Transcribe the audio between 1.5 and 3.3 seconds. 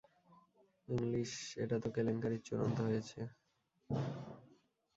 এটা তো কেলেঙ্কারির চূড়ান্ত হয়েছে।